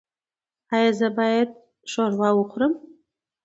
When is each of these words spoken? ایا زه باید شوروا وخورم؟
ایا 0.73 0.91
زه 0.99 1.07
باید 1.17 1.49
شوروا 1.91 2.29
وخورم؟ 2.35 2.73